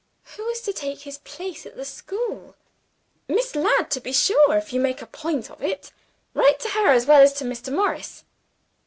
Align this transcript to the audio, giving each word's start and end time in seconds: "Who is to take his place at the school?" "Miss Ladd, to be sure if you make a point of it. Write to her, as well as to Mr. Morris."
"Who 0.35 0.47
is 0.49 0.61
to 0.61 0.73
take 0.73 1.01
his 1.01 1.19
place 1.19 1.63
at 1.67 1.75
the 1.75 1.85
school?" 1.85 2.55
"Miss 3.27 3.55
Ladd, 3.55 3.91
to 3.91 4.01
be 4.01 4.11
sure 4.11 4.57
if 4.57 4.73
you 4.73 4.79
make 4.79 5.03
a 5.03 5.05
point 5.05 5.51
of 5.51 5.61
it. 5.61 5.91
Write 6.33 6.59
to 6.61 6.69
her, 6.69 6.87
as 6.87 7.05
well 7.05 7.21
as 7.21 7.33
to 7.33 7.43
Mr. 7.45 7.71
Morris." 7.71 8.23